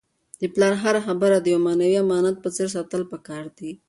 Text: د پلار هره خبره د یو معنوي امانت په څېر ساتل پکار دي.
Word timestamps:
د 0.41 0.43
پلار 0.53 0.73
هره 0.83 1.01
خبره 1.07 1.35
د 1.39 1.45
یو 1.53 1.59
معنوي 1.67 1.97
امانت 2.05 2.35
په 2.41 2.49
څېر 2.55 2.67
ساتل 2.75 3.01
پکار 3.11 3.43
دي. 3.57 3.71